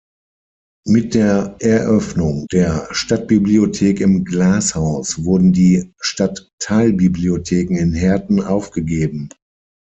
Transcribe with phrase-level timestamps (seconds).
[0.87, 9.29] Mit der Eröffnung der Stadtbibliothek im Glashaus wurden die Stadtteilbibliotheken in Herten aufgegeben.